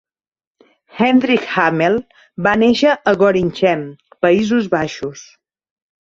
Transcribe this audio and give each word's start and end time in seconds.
Hendrick 1.07 1.45
Hamel 1.57 1.97
va 2.47 2.53
néixer 2.61 2.95
a 3.11 3.13
Gorinchem, 3.23 3.83
Països 4.27 4.71
Baixos. 4.73 5.27